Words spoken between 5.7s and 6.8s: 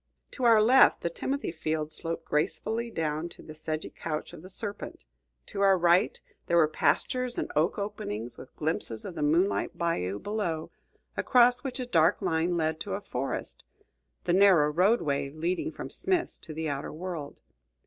right, there were